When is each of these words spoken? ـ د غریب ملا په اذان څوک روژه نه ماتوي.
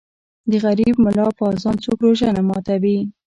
ـ 0.25 0.49
د 0.51 0.53
غریب 0.65 0.93
ملا 1.05 1.27
په 1.37 1.43
اذان 1.53 1.75
څوک 1.83 1.97
روژه 2.05 2.29
نه 2.37 2.41
ماتوي. 2.49 2.97